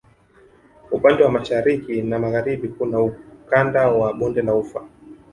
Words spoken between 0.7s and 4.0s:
Upande wa Mashariki na Magharibi kuna Ukanda